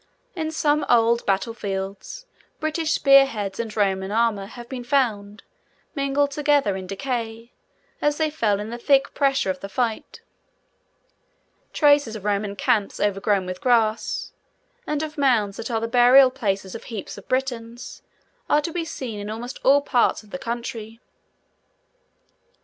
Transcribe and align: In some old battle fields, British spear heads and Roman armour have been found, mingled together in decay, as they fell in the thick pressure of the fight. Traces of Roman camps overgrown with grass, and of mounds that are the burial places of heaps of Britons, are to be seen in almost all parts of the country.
In 0.35 0.49
some 0.49 0.83
old 0.89 1.23
battle 1.27 1.53
fields, 1.53 2.25
British 2.59 2.91
spear 2.91 3.27
heads 3.27 3.59
and 3.59 3.77
Roman 3.77 4.09
armour 4.09 4.47
have 4.47 4.67
been 4.67 4.83
found, 4.83 5.43
mingled 5.93 6.31
together 6.31 6.75
in 6.75 6.87
decay, 6.87 7.51
as 8.01 8.17
they 8.17 8.31
fell 8.31 8.59
in 8.59 8.71
the 8.71 8.79
thick 8.79 9.13
pressure 9.13 9.51
of 9.51 9.59
the 9.59 9.69
fight. 9.69 10.21
Traces 11.71 12.15
of 12.15 12.25
Roman 12.25 12.55
camps 12.55 12.99
overgrown 12.99 13.45
with 13.45 13.61
grass, 13.61 14.31
and 14.87 15.03
of 15.03 15.19
mounds 15.19 15.57
that 15.57 15.69
are 15.69 15.79
the 15.81 15.87
burial 15.87 16.31
places 16.31 16.73
of 16.73 16.85
heaps 16.85 17.15
of 17.15 17.27
Britons, 17.27 18.01
are 18.49 18.61
to 18.61 18.71
be 18.73 18.83
seen 18.83 19.19
in 19.19 19.29
almost 19.29 19.59
all 19.63 19.81
parts 19.81 20.23
of 20.23 20.31
the 20.31 20.39
country. 20.39 20.99